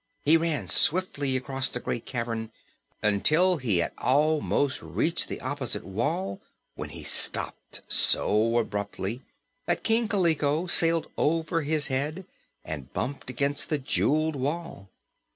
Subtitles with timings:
[0.25, 2.49] He ran swiftly across the great cavern,
[3.03, 6.41] until he had almost reached the opposite wall,
[6.73, 9.21] when he stopped so abruptly
[9.67, 12.25] that King Kaliko sailed over his head
[12.65, 14.89] and bumped against the jeweled wall.